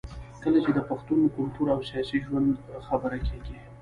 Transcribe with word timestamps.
کله 0.43 0.59
چې 0.65 0.71
د 0.73 0.79
پښتون 0.89 1.19
کلتور 1.35 1.67
او 1.75 1.79
سياسي 1.89 2.17
ژوند 2.25 2.49
خبره 2.87 3.17
کېږي 3.27 3.55